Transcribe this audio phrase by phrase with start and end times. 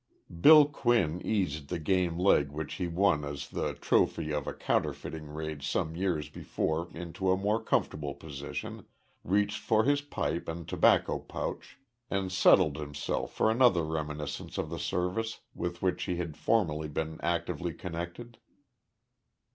[0.41, 5.27] Bill Quinn eased the game leg which he won as the trophy of a counterfeiting
[5.27, 8.87] raid some years before into a more comfortable position,
[9.23, 11.77] reached for his pipe and tobacco pouch,
[12.09, 17.19] and settled himself for another reminiscence of the Service with which he had formerly been
[17.21, 18.39] actively connected.